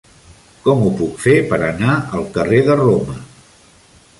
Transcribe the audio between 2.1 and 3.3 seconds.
al carrer de Roma?